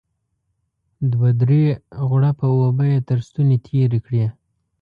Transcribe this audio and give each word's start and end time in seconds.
دوه 1.11 1.29
درې 1.41 1.63
غوړپه 2.07 2.47
اوبه 2.59 2.83
يې 2.91 2.99
تر 3.09 3.17
ستوني 3.27 3.57
تېرې 3.65 3.99
کړې. 4.05 4.25